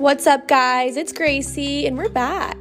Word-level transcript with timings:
What's 0.00 0.26
up, 0.26 0.48
guys? 0.48 0.96
It's 0.96 1.12
Gracie, 1.12 1.86
and 1.86 1.94
we're 1.94 2.08
back. 2.08 2.56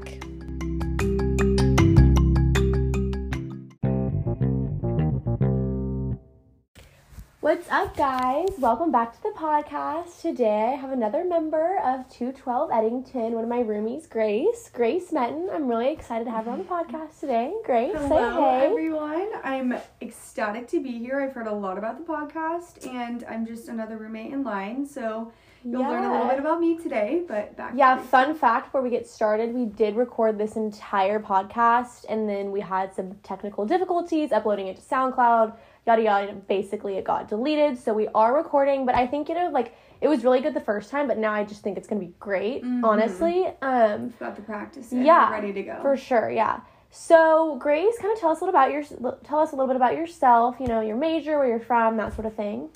What's 7.39 7.71
up, 7.71 7.95
guys? 7.95 8.49
Welcome 8.57 8.91
back 8.91 9.13
to 9.15 9.23
the 9.23 9.31
podcast. 9.37 10.19
Today 10.21 10.73
I 10.73 10.81
have 10.81 10.91
another 10.91 11.23
member 11.23 11.77
of 11.77 12.09
212 12.09 12.71
Eddington, 12.73 13.31
one 13.31 13.45
of 13.45 13.49
my 13.49 13.63
roomies, 13.63 14.09
Grace. 14.09 14.69
Grace 14.73 15.11
Metten. 15.11 15.47
I'm 15.49 15.69
really 15.69 15.93
excited 15.93 16.25
to 16.25 16.31
have 16.31 16.43
her 16.43 16.51
on 16.51 16.57
the 16.57 16.65
podcast 16.65 17.21
today. 17.21 17.53
Grace, 17.63 17.95
Hello, 17.95 18.09
say 18.09 18.59
hey. 18.59 18.65
everyone. 18.65 19.29
I'm 19.45 19.75
ecstatic 20.01 20.67
to 20.67 20.83
be 20.83 20.99
here. 20.99 21.21
I've 21.21 21.31
heard 21.31 21.47
a 21.47 21.53
lot 21.53 21.77
about 21.77 21.97
the 21.97 22.03
podcast, 22.03 22.85
and 22.85 23.23
I'm 23.29 23.45
just 23.45 23.69
another 23.69 23.95
roommate 23.95 24.33
in 24.33 24.43
line. 24.43 24.85
So 24.85 25.31
you'll 25.63 25.81
learn 25.81 26.03
a 26.05 26.11
little 26.11 26.27
bit 26.29 26.39
about 26.39 26.59
me 26.59 26.77
today. 26.77 27.23
But 27.27 27.55
back. 27.57 27.73
Yeah, 27.75 27.97
fun 27.97 28.35
fact 28.35 28.67
before 28.67 28.81
we 28.81 28.89
get 28.89 29.07
started, 29.07 29.53
we 29.53 29.65
did 29.65 29.95
record 29.95 30.37
this 30.37 30.55
entire 30.55 31.19
podcast 31.19 32.05
and 32.09 32.27
then 32.29 32.51
we 32.51 32.61
had 32.61 32.93
some 32.93 33.15
technical 33.23 33.65
difficulties 33.65 34.31
uploading 34.31 34.67
it 34.67 34.75
to 34.77 34.81
SoundCloud, 34.81 35.53
yada 35.87 36.01
yada. 36.01 36.29
and 36.29 36.47
Basically, 36.47 36.97
it 36.97 37.03
got 37.03 37.27
deleted. 37.27 37.77
So 37.77 37.93
we 37.93 38.07
are 38.15 38.35
recording, 38.35 38.85
but 38.85 38.95
I 38.95 39.05
think, 39.07 39.29
you 39.29 39.35
know, 39.35 39.49
like 39.49 39.73
it 40.01 40.07
was 40.07 40.23
really 40.23 40.39
good 40.39 40.53
the 40.53 40.61
first 40.61 40.89
time, 40.89 41.07
but 41.07 41.17
now 41.17 41.33
I 41.33 41.43
just 41.43 41.61
think 41.61 41.77
it's 41.77 41.87
going 41.87 41.99
to 41.99 42.07
be 42.07 42.13
great, 42.19 42.63
Mhm. 42.63 42.83
honestly. 42.85 43.47
Um, 43.61 44.13
Got 44.19 44.35
the 44.37 44.41
practice. 44.41 44.93
Yeah, 44.93 45.29
ready 45.31 45.51
to 45.53 45.61
go. 45.63 45.77
for 45.81 45.97
sure, 45.97 46.29
yeah. 46.29 46.61
So, 46.91 47.57
Grace, 47.57 47.97
kind 47.99 48.11
of 48.13 48.19
tell 48.19 48.31
us 48.31 48.39
a 48.41 48.45
little 48.45 48.57
about 48.59 48.71
your 48.71 48.81
tell 49.23 49.39
us 49.39 49.51
a 49.51 49.55
little 49.55 49.67
bit 49.67 49.75
about 49.75 49.95
yourself, 49.95 50.55
you 50.59 50.65
know, 50.67 50.81
your 50.81 50.95
major, 50.95 51.37
where 51.37 51.47
you're 51.47 51.59
from, 51.59 51.97
that 51.97 52.13
sort 52.13 52.25
of 52.25 52.33
thing. 52.33 52.69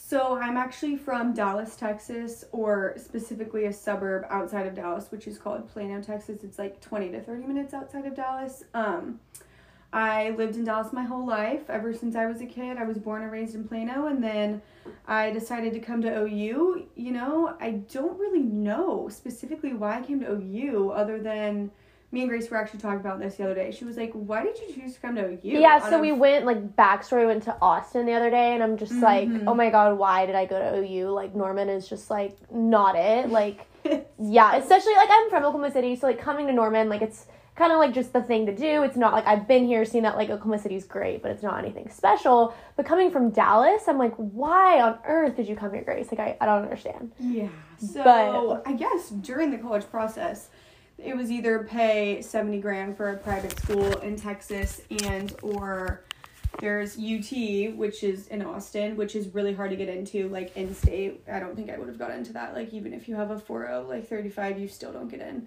So 0.00 0.38
I'm 0.38 0.56
actually 0.56 0.96
from 0.96 1.34
Dallas, 1.34 1.76
Texas, 1.76 2.44
or 2.52 2.94
specifically 2.96 3.66
a 3.66 3.72
suburb 3.72 4.24
outside 4.30 4.66
of 4.66 4.74
Dallas, 4.74 5.10
which 5.10 5.26
is 5.26 5.36
called 5.38 5.68
Plano, 5.68 6.00
Texas. 6.00 6.44
It's 6.44 6.58
like 6.58 6.80
20 6.80 7.10
to 7.10 7.20
30 7.20 7.46
minutes 7.46 7.74
outside 7.74 8.06
of 8.06 8.14
Dallas. 8.14 8.64
Um, 8.72 9.20
I 9.92 10.30
lived 10.30 10.56
in 10.56 10.64
Dallas 10.64 10.92
my 10.92 11.02
whole 11.02 11.26
life, 11.26 11.68
ever 11.68 11.92
since 11.92 12.14
I 12.14 12.26
was 12.26 12.40
a 12.40 12.46
kid. 12.46 12.78
I 12.78 12.84
was 12.84 12.96
born 12.96 13.22
and 13.22 13.30
raised 13.30 13.54
in 13.54 13.66
Plano, 13.66 14.06
and 14.06 14.22
then 14.22 14.62
I 15.06 15.30
decided 15.30 15.74
to 15.74 15.80
come 15.80 16.00
to 16.02 16.22
OU. 16.22 16.86
You 16.94 17.12
know, 17.12 17.56
I 17.60 17.72
don't 17.72 18.18
really 18.18 18.42
know 18.42 19.08
specifically 19.10 19.74
why 19.74 19.98
I 19.98 20.02
came 20.02 20.20
to 20.20 20.32
OU, 20.32 20.90
other 20.90 21.20
than 21.20 21.70
me 22.10 22.20
and 22.22 22.28
Grace 22.30 22.50
were 22.50 22.56
actually 22.56 22.80
talking 22.80 23.00
about 23.00 23.18
this 23.18 23.36
the 23.36 23.44
other 23.44 23.54
day. 23.54 23.70
She 23.70 23.84
was 23.84 23.96
like, 23.96 24.12
"Why 24.12 24.42
did 24.42 24.56
you 24.58 24.74
choose 24.74 24.94
to 24.94 25.00
come 25.00 25.14
to 25.16 25.26
OU?" 25.26 25.38
Yeah, 25.42 25.78
so 25.90 26.00
we 26.00 26.12
went 26.12 26.46
like 26.46 26.74
backstory 26.76 27.26
went 27.26 27.42
to 27.44 27.56
Austin 27.60 28.06
the 28.06 28.14
other 28.14 28.30
day 28.30 28.54
and 28.54 28.62
I'm 28.62 28.76
just 28.78 28.94
like, 28.94 29.28
Mhm. 29.28 29.44
oh 29.46 29.54
my 29.54 29.68
god, 29.70 29.98
why 29.98 30.24
did 30.24 30.34
I 30.34 30.46
go 30.46 30.58
to 30.58 30.78
OU? 30.78 31.10
Like 31.10 31.34
Norman 31.34 31.68
is 31.68 31.86
just 31.88 32.10
like 32.10 32.36
not 32.50 32.96
it. 32.96 33.28
Like 33.28 33.66
yeah, 34.18 34.56
especially 34.56 34.94
like 34.94 35.08
I'm 35.10 35.28
from 35.30 35.44
Oklahoma 35.44 35.70
City, 35.70 35.96
so 35.96 36.06
like 36.06 36.18
coming 36.20 36.46
to 36.46 36.52
Norman, 36.52 36.88
like 36.88 37.02
it's 37.02 37.26
kind 37.56 37.72
of 37.72 37.78
like 37.78 37.92
just 37.92 38.12
the 38.12 38.22
thing 38.22 38.46
to 38.46 38.54
do. 38.54 38.84
It's 38.84 38.96
not 38.96 39.12
like 39.12 39.26
I've 39.26 39.46
been 39.48 39.66
here, 39.66 39.84
seen 39.84 40.04
that 40.04 40.16
like 40.16 40.30
Oklahoma 40.30 40.60
City's 40.60 40.84
great, 40.86 41.22
but 41.22 41.30
it's 41.32 41.42
not 41.42 41.58
anything 41.58 41.90
special. 41.90 42.54
But 42.76 42.86
coming 42.86 43.10
from 43.10 43.30
Dallas, 43.30 43.82
I'm 43.88 43.98
like, 43.98 44.14
why 44.14 44.80
on 44.80 44.98
earth 45.04 45.36
did 45.36 45.48
you 45.48 45.56
come 45.56 45.72
here, 45.74 45.82
Grace? 45.82 46.10
Like 46.10 46.20
I, 46.20 46.36
I 46.40 46.46
don't 46.46 46.62
understand. 46.62 47.12
Yeah. 47.18 47.48
So 47.78 48.02
But- 48.04 48.62
I 48.64 48.72
guess 48.74 49.10
during 49.10 49.50
the 49.50 49.58
college 49.58 49.90
process, 49.90 50.48
it 50.98 51.16
was 51.16 51.30
either 51.30 51.64
pay 51.64 52.20
seventy 52.22 52.60
grand 52.60 52.96
for 52.96 53.10
a 53.10 53.16
private 53.16 53.58
school 53.58 53.98
in 53.98 54.16
Texas 54.16 54.80
and 55.04 55.34
or 55.42 56.02
there's 56.60 56.98
UT, 56.98 57.76
which 57.76 58.02
is 58.02 58.26
in 58.28 58.42
Austin, 58.42 58.96
which 58.96 59.14
is 59.14 59.28
really 59.28 59.54
hard 59.54 59.70
to 59.70 59.76
get 59.76 59.88
into, 59.88 60.28
like 60.28 60.56
in 60.56 60.74
state. 60.74 61.22
I 61.30 61.38
don't 61.38 61.54
think 61.54 61.70
I 61.70 61.78
would 61.78 61.88
have 61.88 61.98
got 61.98 62.10
into 62.10 62.32
that. 62.32 62.54
Like 62.54 62.72
even 62.72 62.92
if 62.92 63.08
you 63.08 63.14
have 63.14 63.30
a 63.30 63.38
40 63.38 63.88
like 63.88 64.08
35, 64.08 64.58
you 64.58 64.66
still 64.66 64.92
don't 64.92 65.08
get 65.08 65.20
in, 65.20 65.46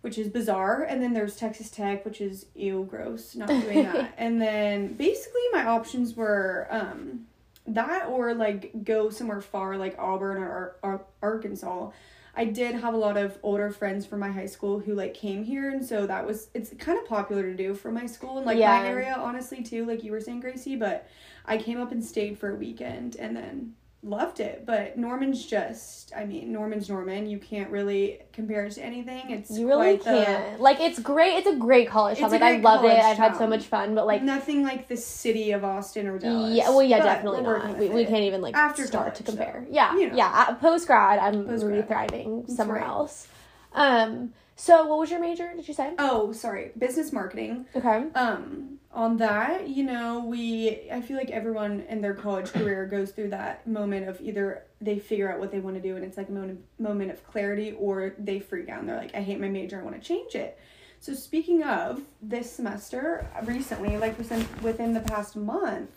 which 0.00 0.18
is 0.18 0.28
bizarre. 0.28 0.82
And 0.82 1.00
then 1.02 1.12
there's 1.12 1.36
Texas 1.36 1.70
Tech, 1.70 2.04
which 2.04 2.20
is 2.20 2.46
ew, 2.54 2.86
gross, 2.90 3.36
not 3.36 3.48
doing 3.48 3.82
that. 3.92 4.14
and 4.18 4.40
then 4.40 4.94
basically 4.94 5.42
my 5.52 5.66
options 5.66 6.16
were 6.16 6.66
um 6.70 7.26
that 7.66 8.08
or 8.08 8.34
like 8.34 8.82
go 8.82 9.10
somewhere 9.10 9.40
far 9.40 9.76
like 9.76 9.96
Auburn 9.98 10.38
or, 10.38 10.76
or 10.82 11.04
Arkansas. 11.22 11.90
I 12.36 12.44
did 12.44 12.74
have 12.76 12.94
a 12.94 12.96
lot 12.96 13.16
of 13.16 13.38
older 13.42 13.70
friends 13.70 14.06
from 14.06 14.20
my 14.20 14.30
high 14.30 14.46
school 14.46 14.78
who 14.80 14.94
like 14.94 15.14
came 15.14 15.42
here 15.44 15.70
and 15.70 15.84
so 15.84 16.06
that 16.06 16.26
was 16.26 16.48
it's 16.54 16.72
kind 16.78 16.98
of 16.98 17.06
popular 17.06 17.42
to 17.42 17.54
do 17.54 17.74
for 17.74 17.90
my 17.90 18.06
school 18.06 18.36
and 18.38 18.46
like 18.46 18.58
Yeah. 18.58 18.80
my 18.80 18.86
area 18.88 19.14
honestly 19.18 19.62
too 19.62 19.84
like 19.84 20.04
you 20.04 20.12
were 20.12 20.20
saying 20.20 20.40
Gracie 20.40 20.76
but 20.76 21.08
I 21.44 21.58
came 21.58 21.80
up 21.80 21.90
and 21.92 22.04
stayed 22.04 22.38
for 22.38 22.50
a 22.50 22.54
weekend 22.54 23.16
and 23.16 23.36
then 23.36 23.74
loved 24.02 24.40
it 24.40 24.64
but 24.64 24.96
Norman's 24.96 25.44
just 25.44 26.10
I 26.16 26.24
mean 26.24 26.50
Norman's 26.52 26.88
Norman 26.88 27.26
you 27.28 27.38
can't 27.38 27.70
really 27.70 28.20
compare 28.32 28.64
it 28.64 28.72
to 28.72 28.82
anything 28.82 29.30
it's 29.30 29.50
You 29.50 29.68
really 29.68 29.98
can't. 29.98 30.58
Like 30.58 30.80
it's 30.80 30.98
great. 30.98 31.34
It's 31.34 31.46
a 31.46 31.56
great 31.56 31.88
college 31.88 32.18
town. 32.18 32.30
Like 32.30 32.40
I 32.40 32.56
love 32.56 32.82
it. 32.84 32.88
college 32.88 33.02
I've 33.04 33.18
had 33.18 33.36
so 33.36 33.46
much 33.46 33.64
fun. 33.64 33.94
But 33.94 34.06
like 34.06 34.22
nothing 34.22 34.62
like 34.62 34.88
the 34.88 34.96
city 34.96 35.52
of 35.52 35.64
Austin 35.64 36.06
or 36.06 36.18
Dallas 36.18 36.54
Yeah, 36.56 36.70
well, 36.70 36.82
yeah, 36.82 36.98
but 37.00 37.04
definitely 37.04 37.42
not. 37.42 37.76
We, 37.78 37.88
we 37.90 38.04
can't 38.06 38.22
even 38.24 38.40
like 38.40 38.54
After 38.54 38.86
start 38.86 39.14
to 39.16 39.22
compare. 39.22 39.64
though. 39.66 39.74
Yeah, 39.74 39.94
You 39.94 40.08
know. 40.08 40.16
yeah. 40.16 40.52
Post 40.54 40.86
grad, 40.86 41.18
I'm 41.18 41.44
Post-grad. 41.44 41.62
really 41.70 41.82
thriving 41.86 42.46
somewhere 42.48 42.78
right. 42.78 42.88
else. 42.88 43.28
Um. 43.74 44.32
So, 44.62 44.84
what 44.86 44.98
was 44.98 45.10
your 45.10 45.20
major? 45.20 45.50
Did 45.56 45.66
you 45.66 45.72
say? 45.72 45.94
oh 45.98 46.32
sorry 46.32 46.72
business 46.78 47.12
marketing 47.12 47.64
Okay. 47.74 48.04
um 48.14 48.78
on 48.92 49.16
that 49.18 49.68
you 49.68 49.84
know 49.84 50.24
we 50.26 50.88
i 50.92 51.00
feel 51.00 51.16
like 51.16 51.30
everyone 51.30 51.80
in 51.88 52.00
their 52.02 52.12
college 52.14 52.52
career 52.58 52.84
goes 52.86 53.12
through 53.12 53.30
that 53.30 53.66
moment 53.66 54.08
of 54.08 54.20
either 54.20 54.64
they 54.80 54.98
figure 54.98 55.32
out 55.32 55.38
what 55.38 55.50
they 55.50 55.60
want 55.60 55.76
to 55.76 55.82
do 55.82 55.94
and 55.96 56.04
it's 56.04 56.16
like 56.16 56.28
a 56.28 56.32
moment, 56.32 56.60
moment 56.78 57.10
of 57.10 57.24
clarity 57.26 57.72
or 57.78 58.14
they 58.18 58.38
freak 58.40 58.68
out 58.68 58.80
and 58.80 58.88
they're 58.88 58.96
like 58.98 59.14
i 59.14 59.22
hate 59.22 59.40
my 59.40 59.48
major 59.48 59.80
i 59.80 59.82
want 59.82 59.94
to 60.00 60.06
change 60.06 60.34
it 60.34 60.58
so 61.00 61.14
speaking 61.14 61.62
of 61.62 62.02
this 62.20 62.50
semester 62.52 63.26
recently 63.44 63.96
like 63.96 64.18
within 64.18 64.44
within 64.62 64.92
the 64.92 65.00
past 65.00 65.36
month 65.36 65.90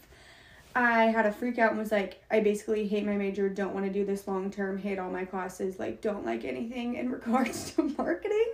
i 0.75 1.05
had 1.05 1.25
a 1.25 1.31
freak 1.31 1.59
out 1.59 1.71
and 1.71 1.79
was 1.79 1.91
like 1.91 2.21
i 2.31 2.39
basically 2.39 2.87
hate 2.87 3.05
my 3.05 3.15
major 3.15 3.47
don't 3.49 3.73
want 3.73 3.85
to 3.85 3.91
do 3.91 4.05
this 4.05 4.27
long 4.27 4.49
term 4.49 4.77
hate 4.77 4.97
all 4.99 5.09
my 5.11 5.23
classes 5.25 5.77
like 5.79 6.01
don't 6.01 6.25
like 6.25 6.43
anything 6.45 6.95
in 6.95 7.09
regards 7.17 7.71
to 7.71 7.83
marketing 7.97 8.51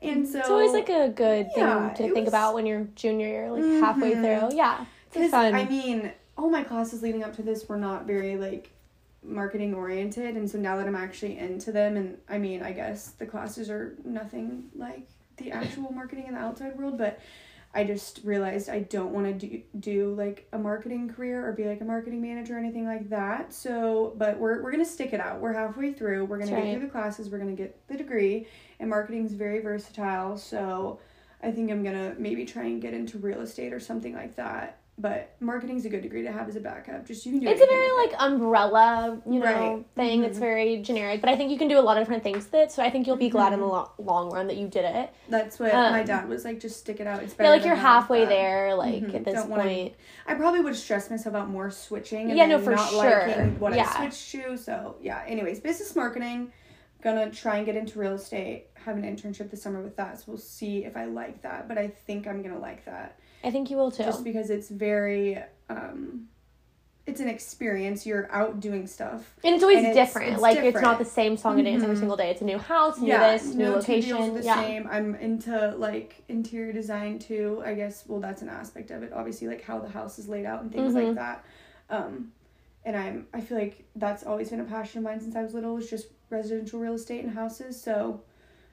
and 0.00 0.26
so 0.28 0.38
it's 0.38 0.48
always 0.48 0.72
like 0.72 0.88
a 0.88 1.08
good 1.08 1.48
yeah, 1.56 1.88
thing 1.88 1.96
to 2.08 2.14
think 2.14 2.26
was- 2.26 2.28
about 2.28 2.54
when 2.54 2.66
you're 2.66 2.84
junior 2.94 3.26
year, 3.26 3.50
like 3.50 3.64
halfway 3.82 4.12
Mhm. 4.12 4.48
through. 4.48 4.56
Yeah, 4.56 4.84
it's 5.12 5.32
fun. 5.32 5.56
I 5.56 5.64
mean, 5.64 6.12
all 6.36 6.48
my 6.48 6.62
classes 6.62 7.02
leading 7.02 7.24
up 7.24 7.34
to 7.34 7.42
this 7.42 7.68
were 7.68 7.76
not 7.78 8.06
very 8.06 8.36
like 8.36 8.70
marketing 9.24 9.74
oriented, 9.74 10.36
and 10.36 10.48
so 10.48 10.56
now 10.56 10.76
that 10.76 10.86
I'm 10.86 10.94
actually 10.94 11.36
into 11.36 11.72
them, 11.72 11.96
and 11.96 12.16
I 12.28 12.38
mean, 12.38 12.62
I 12.62 12.70
guess 12.70 13.08
the 13.18 13.26
classes 13.26 13.70
are 13.70 13.96
nothing 14.04 14.70
like 14.76 15.08
the 15.36 15.50
actual 15.60 15.92
marketing 15.92 16.26
in 16.28 16.34
the 16.34 16.40
outside 16.40 16.78
world, 16.78 16.96
but 16.96 17.18
I 17.74 17.84
just 17.84 18.20
realized 18.24 18.70
I 18.70 18.80
don't 18.80 19.12
want 19.12 19.26
to 19.26 19.46
do 19.46 19.62
do 19.78 20.14
like 20.14 20.48
a 20.52 20.58
marketing 20.58 21.08
career 21.08 21.46
or 21.46 21.52
be 21.52 21.64
like 21.64 21.80
a 21.80 21.84
marketing 21.84 22.22
manager 22.22 22.56
or 22.56 22.58
anything 22.58 22.86
like 22.86 23.10
that. 23.10 23.52
So, 23.52 24.14
but 24.16 24.38
we're 24.38 24.62
we're 24.62 24.70
gonna 24.70 24.84
stick 24.84 25.12
it 25.12 25.20
out. 25.20 25.40
We're 25.40 25.52
halfway 25.52 25.92
through. 25.92 26.24
We're 26.24 26.38
gonna 26.38 26.50
get 26.50 26.62
right. 26.62 26.72
through 26.78 26.86
the 26.86 26.92
classes. 26.92 27.28
We're 27.28 27.38
gonna 27.38 27.52
get 27.52 27.86
the 27.88 27.96
degree, 27.96 28.46
and 28.80 28.88
marketing's 28.88 29.32
very 29.32 29.60
versatile. 29.60 30.36
So. 30.36 31.00
I 31.40 31.52
think 31.52 31.70
I'm 31.70 31.84
gonna 31.84 32.16
maybe 32.18 32.44
try 32.44 32.64
and 32.64 32.82
get 32.82 32.94
into 32.94 33.16
real 33.16 33.42
estate 33.42 33.72
or 33.72 33.78
something 33.78 34.12
like 34.12 34.34
that. 34.34 34.80
But 35.00 35.36
marketing's 35.38 35.84
a 35.84 35.88
good 35.88 36.02
degree 36.02 36.22
to 36.22 36.32
have 36.32 36.48
as 36.48 36.56
a 36.56 36.60
backup. 36.60 37.06
Just 37.06 37.24
you 37.24 37.30
can 37.32 37.40
do. 37.40 37.48
it's 37.48 37.60
a 37.62 37.66
very 37.66 37.92
like 38.04 38.20
umbrella, 38.20 39.20
you 39.24 39.38
know, 39.38 39.44
Right. 39.76 39.84
thing. 39.94 40.24
It's 40.24 40.38
Mhm. 40.38 40.40
very 40.40 40.76
generic, 40.78 41.20
but 41.20 41.30
I 41.30 41.36
think 41.36 41.52
you 41.52 41.58
can 41.58 41.68
do 41.68 41.78
a 41.78 41.80
lot 41.80 41.96
of 41.96 42.00
different 42.02 42.24
things 42.24 42.46
with 42.46 42.54
it. 42.54 42.72
So 42.72 42.82
I 42.82 42.90
think 42.90 43.06
you'll 43.06 43.14
be 43.16 43.28
glad 43.28 43.52
in 43.52 43.60
the 43.60 43.66
Mhm. 43.66 43.70
lo- 43.70 43.90
long 43.98 44.30
run 44.32 44.48
that 44.48 44.56
you 44.56 44.66
did 44.66 44.84
it. 44.84 44.96
it. 44.96 45.10
That's 45.28 45.60
what 45.60 45.72
um, 45.72 45.92
my 45.92 46.02
dad 46.02 46.28
was 46.28 46.44
like. 46.44 46.58
Just 46.58 46.78
stick 46.80 46.98
it 46.98 47.06
out. 47.06 47.22
It's 47.22 47.32
better. 47.34 47.48
Yeah, 47.50 47.54
like 47.56 47.64
you're 47.64 47.76
halfway 47.76 48.20
that. 48.20 48.28
there. 48.30 48.74
Like 48.74 49.04
Mhm. 49.04 49.14
at 49.14 49.24
this 49.24 49.34
Don't 49.34 49.50
wanna- 49.50 49.62
point. 49.62 49.94
I 50.26 50.34
probably 50.34 50.60
would 50.62 50.74
stress 50.74 51.08
myself 51.10 51.36
out 51.36 51.48
more 51.48 51.70
switching. 51.70 52.30
And 52.30 52.36
Yeah, 52.38 52.46
no, 52.46 52.58
for 52.58 52.72
not 52.74 52.90
sure. 52.90 53.00
Liking 53.28 53.60
what 53.60 53.74
Yeah. 53.74 53.88
I 53.94 54.08
switched 54.08 54.32
to. 54.32 54.56
So 54.58 54.96
yeah. 55.00 55.22
Anyways, 55.28 55.60
business 55.60 55.94
marketing. 55.94 56.50
Gonna 57.00 57.30
try 57.30 57.58
and 57.58 57.66
get 57.66 57.76
into 57.76 58.00
real 58.00 58.14
estate. 58.14 58.66
Have 58.84 58.96
an 58.96 59.04
internship 59.04 59.50
this 59.50 59.62
summer 59.62 59.80
with 59.80 59.94
that. 59.94 60.18
So 60.18 60.24
we'll 60.26 60.38
see 60.38 60.84
if 60.84 60.96
I 60.96 61.04
like 61.04 61.42
that. 61.42 61.68
But 61.68 61.78
I 61.78 61.86
think 61.86 62.26
I'm 62.26 62.42
gonna 62.42 62.58
like 62.58 62.84
that. 62.86 63.16
I 63.44 63.50
think 63.50 63.70
you 63.70 63.76
will 63.76 63.90
too. 63.90 64.02
just 64.04 64.24
because 64.24 64.50
it's 64.50 64.68
very 64.68 65.38
um 65.68 66.28
it's 67.06 67.20
an 67.20 67.28
experience 67.28 68.04
you're 68.04 68.30
out 68.30 68.60
doing 68.60 68.86
stuff 68.86 69.34
And 69.42 69.54
it's 69.54 69.62
always 69.64 69.82
And 69.82 69.94
different. 69.94 70.32
it's 70.34 70.42
like 70.42 70.58
it's 70.58 70.80
not 70.82 70.98
the 70.98 71.04
same 71.06 71.38
song 71.38 71.54
and 71.58 71.64
dance 71.64 71.82
every 71.82 71.96
Mhm. 71.96 72.00
single 72.00 72.16
day. 72.18 72.30
It's 72.30 72.42
a 72.42 72.44
new 72.44 72.58
house, 72.58 72.98
new 72.98 73.08
yeah 73.08 73.32
this, 73.32 73.54
new 73.54 73.64
no 73.64 73.74
location. 73.76 74.34
the 74.34 74.42
Yeah. 74.42 74.56
same 74.62 74.86
i'm 74.90 75.14
into 75.14 75.74
like 75.78 76.22
interior 76.28 76.72
design 76.72 77.18
too 77.18 77.62
i 77.64 77.72
guess 77.74 78.04
well 78.06 78.20
that's 78.20 78.42
an 78.42 78.48
aspect 78.50 78.90
of 78.90 79.02
it 79.02 79.12
obviously 79.14 79.46
like 79.48 79.62
how 79.62 79.78
the 79.78 79.88
house 79.88 80.18
is 80.18 80.28
laid 80.28 80.44
out 80.44 80.60
and 80.62 80.70
things 80.72 80.92
Mhm. 80.92 81.06
like 81.06 81.14
that 81.14 81.44
um 81.88 82.32
and 82.84 82.94
i'm 82.96 83.26
i 83.32 83.40
feel 83.40 83.56
like 83.58 83.84
that's 83.96 84.24
always 84.24 84.50
been 84.50 84.60
a 84.60 84.64
passion 84.64 84.98
of 84.98 85.04
mine 85.04 85.20
since 85.20 85.34
i 85.34 85.42
was 85.42 85.54
little 85.54 85.74
was 85.74 85.88
just 85.88 86.08
residential 86.30 86.78
real 86.78 86.92
estate 86.94 87.24
and 87.24 87.32
houses 87.32 87.80
so 87.80 88.20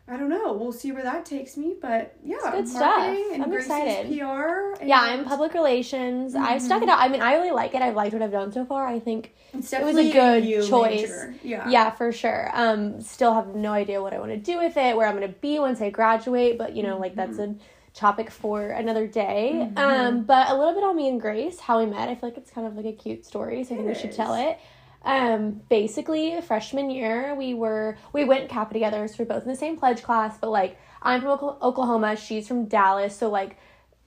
I 0.07 0.17
don't 0.17 0.29
know. 0.29 0.53
We'll 0.53 0.71
see 0.71 0.91
where 0.91 1.01
that 1.01 1.25
takes 1.25 1.57
me, 1.57 1.73
but 1.81 2.15
yeah, 2.23 2.37
good 2.51 2.67
stuff. 2.67 3.17
And 3.33 3.41
I'm 3.41 3.49
Gracie's 3.49 3.65
excited. 3.65 4.07
PR. 4.09 4.83
Yeah, 4.85 4.99
I'm 5.01 5.25
public 5.25 5.55
relations. 5.55 6.35
I 6.35 6.59
stuck 6.59 6.83
it 6.83 6.89
out. 6.89 6.99
I 6.99 7.07
mean, 7.07 7.23
I 7.23 7.33
really 7.35 7.49
like 7.49 7.73
it. 7.73 7.81
I've 7.81 7.95
liked 7.95 8.13
what 8.13 8.21
I've 8.21 8.31
done 8.31 8.51
so 8.51 8.65
far. 8.65 8.85
I 8.87 8.99
think 8.99 9.33
it 9.53 9.83
was 9.83 9.97
a 9.97 10.11
good 10.11 10.45
you 10.45 10.63
choice. 10.63 11.01
major. 11.01 11.33
Yeah. 11.43 11.67
Yeah, 11.67 11.89
for 11.89 12.11
sure. 12.11 12.51
Um, 12.53 13.01
still 13.01 13.33
have 13.33 13.55
no 13.55 13.71
idea 13.71 13.99
what 13.99 14.13
I 14.13 14.19
want 14.19 14.31
to 14.31 14.37
do 14.37 14.59
with 14.59 14.77
it, 14.77 14.95
where 14.95 15.07
I'm 15.07 15.15
going 15.17 15.27
to 15.27 15.39
be 15.39 15.57
once 15.57 15.81
I 15.81 15.89
graduate, 15.89 16.59
but 16.59 16.75
you 16.75 16.83
know, 16.83 16.99
like 16.99 17.15
that's 17.15 17.39
a 17.39 17.55
topic 17.95 18.29
for 18.29 18.69
another 18.69 19.07
day. 19.07 19.71
Um, 19.75 20.23
but 20.23 20.49
a 20.49 20.55
little 20.55 20.75
bit 20.75 20.83
on 20.83 20.95
me 20.95 21.09
and 21.09 21.19
Grace, 21.19 21.59
how 21.59 21.79
we 21.79 21.87
met. 21.87 22.09
I 22.09 22.15
feel 22.15 22.29
like 22.29 22.37
it's 22.37 22.51
kind 22.51 22.67
of 22.67 22.75
like 22.75 22.85
a 22.85 22.93
cute 22.93 23.25
story, 23.25 23.63
so 23.63 23.73
I 23.73 23.77
think 23.77 23.89
It 23.89 23.95
we 23.95 23.95
should 23.95 24.11
tell 24.11 24.35
it. 24.35 24.59
Um, 25.05 25.61
basically, 25.69 26.41
freshman 26.41 26.89
year, 26.89 27.35
we 27.35 27.53
were 27.53 27.97
we 28.11 28.25
went 28.25 28.49
Kappa 28.49 28.73
together, 28.73 29.07
so 29.07 29.15
we're 29.19 29.25
both 29.25 29.43
in 29.43 29.49
the 29.49 29.55
same 29.55 29.77
pledge 29.77 30.01
class. 30.03 30.37
But 30.39 30.49
like, 30.49 30.77
I'm 31.01 31.21
from 31.21 31.57
Oklahoma, 31.61 32.15
she's 32.15 32.47
from 32.47 32.65
Dallas, 32.65 33.15
so 33.15 33.29
like 33.29 33.57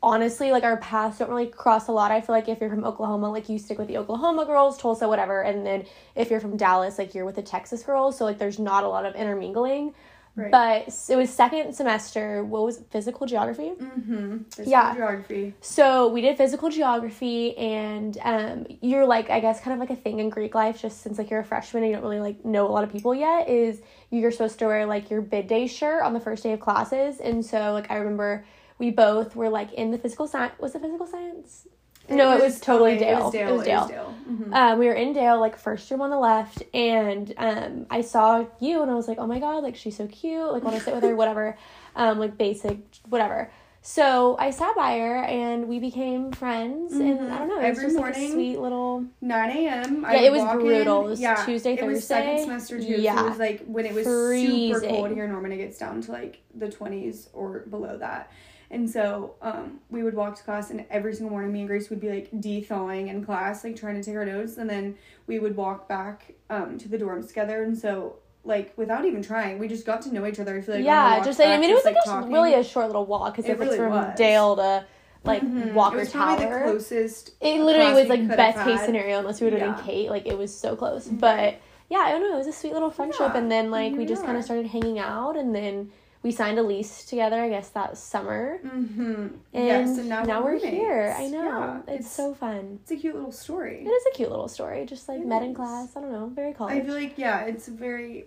honestly, 0.03 0.53
like 0.53 0.65
our 0.65 0.77
paths 0.79 1.19
don't 1.19 1.31
really 1.31 1.47
cross 1.47 1.89
a 1.89 1.93
lot. 1.93 2.12
I 2.12 2.21
feel 2.21 2.35
like 2.35 2.49
if 2.49 2.61
you're 2.61 2.71
from 2.71 2.85
Oklahoma, 2.85 3.31
like 3.31 3.49
you 3.49 3.59
stick 3.59 3.79
with 3.79 3.89
the 3.89 3.99
Oklahoma 3.99 4.45
girls, 4.45 4.79
Tulsa, 4.79 5.09
whatever, 5.09 5.43
and 5.43 5.67
then 5.67 5.87
if 6.15 6.31
you're 6.31 6.41
from 6.41 6.56
Dallas, 6.56 6.99
like 6.99 7.15
you're 7.15 7.25
with 7.25 7.37
the 7.37 7.43
Texas 7.43 7.83
girls. 7.83 8.19
So 8.19 8.25
like 8.25 8.39
there's 8.39 8.59
not 8.59 8.85
a 8.85 8.89
lot 8.89 9.05
of 9.05 9.15
intermingling. 9.15 9.94
Right. 10.38 10.52
But 10.52 10.94
it 11.08 11.17
was 11.17 11.31
second 11.31 11.73
semester. 11.75 12.44
What 12.44 12.62
was 12.62 12.79
it? 12.79 12.87
physical 12.90 13.26
geography? 13.26 13.73
Mm-hmm. 13.76 14.62
Yeah. 14.64 14.94
Geography. 14.94 15.55
So 15.61 16.08
we 16.08 16.20
did 16.20 16.37
physical 16.37 16.70
geography, 16.70 17.56
and 17.58 18.17
um, 18.23 18.67
you're 18.81 19.05
like, 19.05 19.31
I 19.31 19.40
guess, 19.40 19.61
kind 19.61 19.75
of 19.75 19.81
like 19.81 19.90
a 19.90 20.00
thing 20.00 20.20
in 20.20 20.31
Greek 20.31 20.55
life, 20.55 20.81
just 20.81 21.02
since 21.02 21.19
like 21.19 21.29
you're 21.29 21.40
a 21.40 21.44
freshman 21.44 21.82
and 21.82 21.90
you 21.90 21.96
don't 21.96 22.05
really 22.05 22.20
like 22.20 22.44
know 22.44 22.69
a 22.69 22.70
lot 22.70 22.85
of 22.85 22.93
people 22.93 23.17
yet. 23.17 23.49
Is 23.49 23.82
you're 24.11 24.31
supposed 24.31 24.61
to 24.61 24.67
wear 24.67 24.87
like 24.87 25.11
your 25.11 25.23
bid 25.23 25.49
day 25.49 25.67
shirt 25.67 26.05
on 26.05 26.14
the 26.14 26.20
first 26.20 26.44
day 26.44 26.52
of 26.52 26.61
classes, 26.61 27.19
and 27.19 27.44
so 27.44 27.73
like 27.73 27.91
I 27.91 27.96
remember 27.96 28.44
we 28.79 28.91
both 28.91 29.34
were 29.34 29.49
like 29.49 29.73
in 29.73 29.91
the 29.91 29.99
physical 29.99 30.29
science. 30.29 30.55
Was 30.61 30.76
it 30.76 30.82
physical 30.82 31.08
science? 31.08 31.67
No, 32.10 32.37
it 32.37 32.43
was 32.43 32.60
totally 32.60 32.93
okay, 32.96 33.05
Dale. 33.05 33.19
It 33.19 33.22
was 33.22 33.32
Dale. 33.32 33.49
It 33.49 33.56
was 33.56 33.66
Dale. 33.88 34.14
Mhm. 34.31 34.52
Um, 34.55 34.78
we 34.78 34.87
were 34.87 34.94
in 34.94 35.12
Dale, 35.12 35.38
like 35.40 35.56
first 35.58 35.90
room 35.90 36.00
on 36.02 36.10
the 36.10 36.19
left, 36.19 36.62
and 36.75 37.32
um, 37.38 37.87
I 37.90 38.00
saw 38.02 38.44
you, 38.60 38.82
and 38.82 38.90
I 38.90 38.94
was 38.94 39.08
like, 39.08 39.19
oh 39.19 39.26
my 39.26 39.38
god, 39.38 39.62
like 39.62 39.76
she's 39.76 39.96
so 39.96 40.06
cute, 40.06 40.52
like 40.52 40.62
want 40.64 40.76
to 40.76 40.82
sit 40.82 40.94
with 40.94 41.02
her, 41.05 41.14
whatever, 41.22 41.56
um, 41.96 42.19
like 42.19 42.37
basic, 42.38 42.78
whatever. 43.08 43.50
So 43.81 44.37
I 44.38 44.50
sat 44.50 44.75
by 44.76 44.99
her, 44.99 45.22
and 45.22 45.66
we 45.69 45.78
became 45.78 46.32
friends, 46.32 46.93
and 46.93 47.32
I 47.32 47.38
don't 47.38 47.49
know, 47.49 47.60
it 47.60 47.69
was 47.70 47.78
Every 47.78 47.84
just 47.84 47.96
like 47.96 48.14
a 48.16 48.19
morning, 48.19 48.32
sweet 48.32 48.58
little. 48.58 49.05
9 49.22 49.50
a.m. 49.50 50.02
Yeah, 50.02 50.20
it 50.20 50.32
was 50.32 50.43
brutal. 50.60 51.00
In, 51.00 51.06
It 51.06 51.10
was 51.10 51.20
yeah, 51.20 51.44
Tuesday, 51.44 51.76
Thursday. 51.76 51.87
It 51.87 51.88
was 51.94 52.05
second 52.06 52.38
semester 52.40 52.78
too. 52.78 52.84
So 52.84 52.90
Yeah. 53.02 53.25
it 53.25 53.28
was 53.31 53.38
like 53.38 53.64
when 53.66 53.87
it 53.87 53.94
was 53.94 54.05
super 54.05 54.81
cold 54.81 55.10
here 55.12 55.25
in 55.25 55.31
Norman, 55.32 55.52
it 55.52 55.58
gets 55.58 55.78
down 55.78 56.02
to 56.02 56.12
like 56.12 56.40
the 56.55 56.66
20s 56.66 57.28
or 57.32 57.60
below 57.70 57.96
that. 57.99 58.31
And 58.70 58.88
so 58.88 59.35
um, 59.41 59.81
we 59.88 60.03
would 60.03 60.15
walk 60.15 60.37
to 60.37 60.43
class, 60.43 60.70
and 60.70 60.85
every 60.91 61.15
single 61.15 61.31
morning, 61.31 61.53
me 61.53 61.61
and 61.61 61.69
Grace 61.69 61.88
would 61.88 62.00
be 62.00 62.11
like 62.11 62.29
de-thawing 62.38 63.09
in 63.09 63.25
class, 63.25 63.65
like 63.65 63.76
trying 63.76 63.94
to 63.94 64.03
take 64.03 64.15
our 64.15 64.26
notes, 64.26 64.59
and 64.59 64.69
then 64.69 64.94
we 65.26 65.38
would 65.38 65.56
walk 65.56 65.88
back 65.88 66.35
um, 66.50 66.76
to 66.79 66.88
the 66.88 66.99
dorms 66.99 67.29
together. 67.29 67.62
And 67.62 67.76
so, 67.79 68.17
like, 68.44 68.76
without 68.76 69.06
even 69.06 69.23
trying, 69.23 69.59
we 69.59 69.69
just 69.69 69.87
got 69.87 70.03
to 70.03 70.12
know 70.12 70.26
each 70.26 70.38
other. 70.38 70.56
I 70.56 70.61
feel 70.61 70.75
like 70.76 70.85
yeah, 70.85 71.25
just 71.25 71.38
like, 71.38 71.49
I 71.49 71.56
mean, 71.56 71.70
it 71.70 71.75
was 71.75 71.82
just, 71.82 71.94
like, 71.94 72.05
a, 72.05 72.09
talking. 72.09 72.32
really 72.32 72.55
a 72.55 72.62
short 72.62 72.87
little 72.88 73.06
walk 73.06 73.32
because 73.37 73.49
It 73.49 73.53
if 73.53 73.59
really 73.59 73.70
it's 73.73 73.79
from 73.79 73.91
was. 73.93 74.19
Dale 74.19 74.56
to 74.56 74.85
like 75.25 75.43
Mhm. 75.43 75.73
Walker 75.75 75.97
it 75.97 76.00
was 76.00 76.12
Tower. 76.12 76.38
the 76.38 76.47
closest. 76.65 77.32
It 77.41 77.61
literally 77.61 77.93
was 77.93 78.09
like 78.09 78.29
best 78.29 78.65
case 78.65 78.81
scenario 78.82 79.19
unless 79.19 79.41
we 79.41 79.47
would 79.47 79.55
have 79.59 79.62
Yeah. 79.69 79.75
been 79.75 79.85
Cate. 79.85 80.11
Like 80.11 80.26
it 80.26 80.38
was 80.38 80.55
so 80.55 80.76
close. 80.76 81.09
Mhm. 81.09 81.19
But 81.20 81.56
yeah, 81.91 81.99
I 81.99 82.11
don't 82.12 82.20
know. 82.23 82.35
It 82.35 82.38
was 82.38 82.47
a 82.47 82.53
sweet 82.53 82.73
little 82.73 82.91
friendship, 82.91 83.32
Yeah, 83.35 83.38
and 83.38 83.50
then 83.50 83.70
like 83.70 83.93
we 83.93 83.99
we 84.00 84.06
just 84.06 84.25
kind 84.25 84.37
of 84.38 84.44
started 84.44 84.67
hanging 84.67 84.99
out, 84.99 85.37
and 85.37 85.55
then 85.55 85.91
we 86.23 86.32
signed 86.32 86.59
a 86.59 86.62
lease 86.62 87.05
together. 87.05 87.41
I 87.41 87.49
guess 87.49 87.69
that 87.70 87.97
summer. 87.97 88.59
Mm-hmm. 88.65 89.26
And 89.55 89.67
yes, 89.67 89.99
and 89.99 90.09
now, 90.09 90.43
we're 90.43 90.53
roommates. 90.53 90.67
here. 90.67 91.15
I 91.17 91.29
know. 91.29 91.82
Yeah, 91.87 91.94
it's, 91.94 92.11
so 92.11 92.35
fun. 92.35 92.81
It's 92.82 92.91
a 92.91 92.97
cute 92.97 93.15
little 93.15 93.32
story. 93.32 93.85
It 93.85 93.88
is 93.88 94.05
a 94.12 94.17
cute 94.17 94.31
little 94.31 94.49
story. 94.49 94.85
Just 94.85 95.09
like 95.09 95.20
It 95.20 95.26
met 95.26 95.43
in 95.43 95.55
class. 95.55 95.97
I 95.97 96.00
don't 96.00 96.12
know. 96.12 96.31
Very 96.35 96.53
college. 96.53 96.76
I 96.76 96.81
feel 96.85 96.94
like 96.94 97.19
yeah, 97.19 97.44
it's 97.44 97.69
very. 97.69 98.26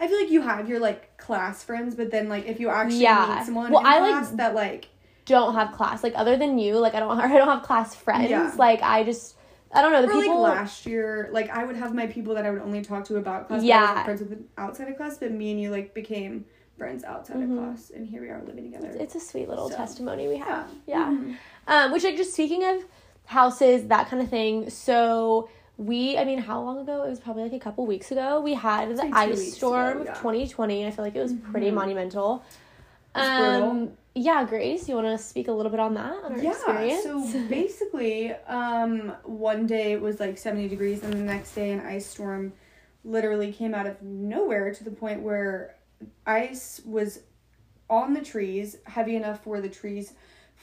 I 0.00 0.08
feel 0.08 0.18
like 0.20 0.30
you 0.30 0.42
have 0.42 0.68
your 0.68 0.80
like 0.80 1.16
class 1.16 1.62
friends, 1.62 1.94
but 1.94 2.10
then 2.10 2.28
like 2.28 2.46
if 2.46 2.60
you 2.60 2.68
actually 2.68 2.98
Yeah. 3.00 3.36
meet 3.38 3.46
someone 3.46 3.72
Well, 3.72 3.80
in 3.80 3.86
I, 3.86 3.98
like, 4.00 4.36
that 4.36 4.54
like 4.54 4.88
don't 5.24 5.54
have 5.54 5.72
class. 5.72 6.02
Like 6.02 6.12
other 6.16 6.36
than 6.36 6.58
you, 6.58 6.78
like 6.78 6.94
I 6.94 7.00
don't. 7.00 7.18
I 7.20 7.28
don't 7.38 7.48
have 7.48 7.62
class 7.62 7.94
friends. 7.94 8.28
Yeah. 8.30 8.52
Like 8.56 8.82
I 8.82 9.04
just. 9.04 9.36
I 9.72 9.82
don't 9.82 9.90
know. 9.90 10.02
The 10.02 10.08
or 10.12 10.20
people. 10.22 10.40
like 10.42 10.54
last 10.56 10.86
year, 10.86 11.30
like 11.32 11.48
I 11.50 11.64
would 11.64 11.74
have 11.76 11.94
my 11.94 12.06
people 12.06 12.34
that 12.34 12.44
I 12.46 12.50
would 12.50 12.62
only 12.62 12.82
talk 12.82 13.04
to 13.06 13.16
about 13.16 13.48
class. 13.48 13.62
Yeah. 13.64 14.04
friends 14.04 14.20
with 14.20 14.44
outside 14.58 14.88
of 14.88 14.96
class, 14.96 15.18
but 15.18 15.32
me 15.32 15.50
and 15.50 15.60
you 15.60 15.70
like 15.70 15.94
became 15.94 16.44
friends 16.76 17.04
outside 17.04 17.36
Mhm. 17.36 17.52
of 17.58 17.58
class, 17.64 17.90
and 17.94 18.06
here 18.06 18.20
we 18.20 18.28
are 18.28 18.42
living 18.46 18.64
together. 18.72 18.90
it's 18.98 19.14
a 19.14 19.20
sweet 19.20 19.48
little 19.48 19.70
So, 19.70 19.76
testimony 19.76 20.28
we 20.28 20.34
yeah, 20.36 20.44
have. 20.44 20.70
Yeah. 20.86 21.06
Mhm. 21.10 21.36
Um, 21.68 21.92
which 21.92 22.04
like 22.04 22.16
just 22.16 22.32
speaking 22.34 22.64
of 22.64 22.84
houses, 23.26 23.86
that 23.88 24.08
kind 24.08 24.22
of 24.22 24.28
thing. 24.28 24.68
So 24.70 25.48
we, 25.76 26.16
I 26.18 26.24
mean, 26.24 26.38
how 26.38 26.60
long 26.60 26.78
ago? 26.78 27.02
It 27.04 27.10
was 27.10 27.20
probably 27.20 27.44
like 27.44 27.52
a 27.52 27.58
couple 27.58 27.86
weeks 27.86 28.10
ago. 28.12 28.40
We 28.40 28.54
had 28.54 28.96
the 28.96 29.02
two 29.02 29.10
ice 29.12 29.54
storm 29.56 30.02
ago, 30.02 30.10
of 30.10 30.18
2020. 30.18 30.86
I 30.86 30.90
feel 30.90 31.04
like 31.04 31.14
it 31.16 31.22
was 31.22 31.32
pretty 31.50 31.70
Mhm. 31.70 31.74
monumental. 31.74 32.42
Um, 33.14 33.92
yeah, 34.16 34.44
Grace, 34.44 34.88
you 34.88 34.96
want 34.96 35.06
to 35.06 35.18
speak 35.18 35.46
a 35.48 35.52
little 35.52 35.70
bit 35.70 35.80
on 35.80 35.94
that 35.94 36.24
on 36.24 36.42
yeah 36.42 36.50
experience? 36.50 37.04
so 37.04 37.40
basically 37.48 38.32
um 38.48 39.12
one 39.24 39.66
day 39.66 39.92
it 39.92 40.00
was 40.00 40.18
like 40.20 40.36
70 40.38 40.68
degrees 40.68 41.02
and 41.02 41.12
the 41.12 41.18
next 41.18 41.54
day 41.54 41.70
an 41.72 41.80
ice 41.80 42.06
storm 42.06 42.52
literally 43.04 43.52
came 43.52 43.74
out 43.74 43.86
of 43.86 44.00
nowhere 44.02 44.72
to 44.74 44.82
the 44.84 44.90
point 44.90 45.22
where 45.22 45.76
ice 46.26 46.80
was 46.84 47.20
on 47.88 48.14
the 48.14 48.22
trees 48.22 48.76
heavy 48.84 49.16
enough 49.16 49.46
where 49.46 49.60
the 49.60 49.68
trees 49.68 50.14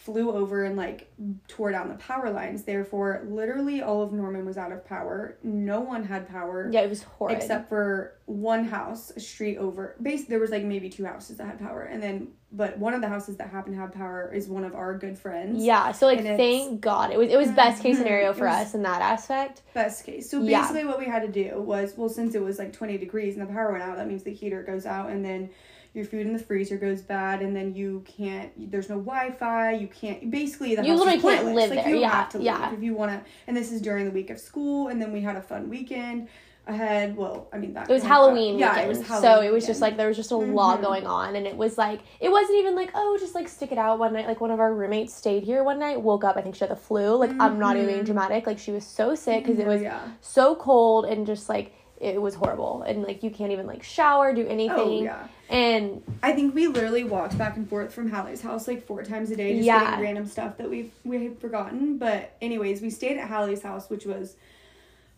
flew 0.04 0.32
over 0.32 0.66
and 0.66 0.76
like 0.76 1.12
tore 1.48 1.72
down 1.72 1.88
the 1.88 1.94
power 1.96 2.32
lines. 2.32 2.64
Therefore 2.64 3.24
literally 3.30 3.84
all 3.84 4.02
of 4.02 4.12
norman 4.12 4.46
was 4.48 4.58
out 4.58 4.72
of 4.72 4.84
power. 4.84 5.38
No 5.44 5.80
one 5.80 6.04
had 6.04 6.28
power. 6.28 6.68
Yeah, 6.72 6.82
it 6.82 6.90
was 6.90 7.04
horrid. 7.04 7.38
except 7.38 7.70
for 7.70 8.16
one 8.26 8.64
house 8.66 9.12
a 9.16 9.20
street 9.20 9.58
over 9.58 9.96
base 10.02 10.26
there 10.26 10.40
was 10.40 10.50
like 10.50 10.64
maybe 10.64 10.90
two 10.90 11.06
houses 11.06 11.38
that 11.38 11.46
had 11.46 11.60
power. 11.60 11.84
And 11.84 12.02
then 12.02 12.30
but 12.52 12.80
one 12.80 12.96
of 12.96 13.02
the 13.02 13.08
houses 13.08 13.38
that 13.38 13.52
happened 13.52 13.76
to 13.76 13.80
have 13.80 13.94
power 13.94 14.32
is 14.34 14.48
one 14.48 14.64
of 14.64 14.74
our 14.74 14.98
good 14.98 15.20
friends. 15.20 15.64
Yeah, 15.64 15.92
so 15.92 16.08
like 16.08 16.24
thank 16.24 16.82
God. 16.82 17.12
It 17.12 17.20
was 17.20 17.30
it 17.30 17.38
was 17.38 17.52
best 17.64 17.84
case 17.84 17.98
scenario 18.00 18.34
for 18.34 18.48
us 18.48 18.74
in 18.74 18.82
that 18.82 19.04
aspect. 19.04 19.62
best 19.76 20.04
case. 20.04 20.32
So 20.32 20.42
Yeah. 20.42 20.62
basically 20.62 20.86
what 20.86 20.98
we 20.98 21.06
had 21.06 21.22
to 21.22 21.28
do 21.28 21.62
was 21.62 21.94
well 21.96 22.10
since 22.10 22.34
it 22.34 22.42
was 22.42 22.58
like 22.58 22.74
20 22.74 22.98
degrees 22.98 23.38
and 23.38 23.48
the 23.48 23.54
power 23.54 23.72
went 23.72 23.84
out 23.84 23.98
that 23.98 24.08
means 24.08 24.24
the 24.24 24.34
heater 24.34 24.64
goes 24.64 24.88
out. 24.88 25.12
And 25.12 25.24
then 25.24 25.52
your 25.94 26.06
food 26.06 26.26
in 26.26 26.34
the 26.34 26.40
freezer 26.40 26.78
goes 26.78 27.02
bad 27.02 27.42
and 27.42 27.56
then 27.56 27.76
you 27.76 28.02
can't 28.06 28.50
there's 28.72 28.90
no 28.90 28.96
wi-fi 29.00 29.74
you 29.74 29.88
can't 29.88 30.32
basically 30.32 30.76
the 30.76 30.86
You 30.86 30.94
literally 30.96 31.20
can't 31.20 31.48
live 31.54 31.70
like 31.70 31.84
there. 31.84 31.90
you 31.94 32.00
Yeah, 32.02 32.12
have 32.12 32.30
to 32.30 32.38
leave 32.38 32.46
yeah. 32.46 32.74
if 32.74 32.82
you 32.82 32.94
want 32.94 33.12
to 33.12 33.30
and 33.48 33.58
this 33.58 33.72
is 33.72 33.82
during 33.82 34.06
the 34.06 34.12
week 34.12 34.30
of 34.30 34.40
school 34.40 34.88
and 34.88 35.02
then 35.02 35.12
we 35.12 35.22
had 35.22 35.36
a 35.36 35.42
fun 35.42 35.70
weekend 35.70 36.30
ahead 36.68 37.18
well 37.18 37.48
i 37.52 37.58
mean 37.58 37.74
that 37.74 37.90
It 37.90 37.94
was 37.94 38.04
kind 38.04 38.14
of- 38.14 38.18
Halloween 38.18 38.58
yeah 38.60 38.70
weekend, 38.76 38.86
it 38.86 38.98
was 39.10 39.22
so 39.22 39.42
it 39.42 39.52
was 39.52 39.66
just 39.66 39.82
like 39.82 39.98
there 39.98 40.08
was 40.08 40.16
just 40.16 40.32
a 40.32 40.38
lot 40.38 40.80
Mhm. 40.80 40.84
going 40.84 41.08
on, 41.08 41.36
and 41.36 41.46
it 41.48 41.58
was 41.58 41.76
like 41.78 42.02
it 42.20 42.30
wasn't 42.32 42.60
even 42.60 42.76
like 42.76 42.92
oh 42.94 43.18
just 43.20 43.34
like 43.36 43.50
stick 43.50 43.72
it 43.72 43.80
out 43.80 43.98
one 44.00 44.14
night. 44.14 44.28
Like 44.28 44.40
one 44.40 44.52
of 44.52 44.60
our 44.60 44.72
roommates 44.74 45.12
stayed 45.14 45.44
here 45.44 45.64
one 45.64 45.80
night, 45.80 46.00
woke 46.02 46.24
up, 46.24 46.38
I 46.38 46.42
think 46.42 46.54
she 46.56 46.60
had 46.60 46.70
the 46.70 46.76
flu. 46.76 47.16
Like 47.16 47.32
I'm 47.40 47.58
not 47.60 47.76
even 47.78 47.88
being 47.88 48.02
Mhm. 48.02 48.06
dramatic. 48.06 48.46
Like 48.46 48.60
she 48.60 48.72
was 48.72 48.86
so 48.86 49.16
sick 49.16 49.44
because 49.44 49.60
it 49.60 49.66
was 49.68 49.82
yeah 49.82 50.02
so 50.22 50.56
cold 50.56 51.06
and 51.06 51.26
just 51.26 51.50
like 51.50 51.74
it 52.02 52.22
was 52.22 52.36
horrible, 52.36 52.84
and 52.84 53.04
like 53.04 53.24
you 53.24 53.30
can't 53.30 53.52
even 53.52 53.68
like 53.68 53.84
shower, 53.84 54.34
do 54.34 54.46
oh, 54.46 54.50
anything, 54.50 54.78
oh 54.78 55.04
yeah 55.04 55.28
and 55.52 56.02
I 56.24 56.32
think 56.32 56.56
we 56.56 56.68
literally 56.68 57.04
walked 57.04 57.38
back 57.38 57.58
and 57.58 57.68
forth 57.68 57.94
from 57.94 58.10
Hallie's 58.10 58.42
house 58.42 58.70
like 58.70 58.88
four 58.88 59.04
times 59.04 59.32
a 59.32 59.36
day, 59.36 59.56
just 59.56 59.66
Yeah. 59.66 59.84
getting 59.84 60.06
random 60.06 60.26
stuff 60.26 60.58
that 60.58 60.70
we 60.70 60.92
we 61.04 61.26
had 61.26 61.40
forgotten. 61.40 61.98
But 61.98 62.38
anyways, 62.42 62.82
we 62.82 62.90
stayed 62.90 63.18
at 63.18 63.28
Hallie's 63.28 63.62
house, 63.62 63.90
which 63.90 64.06
was 64.06 64.38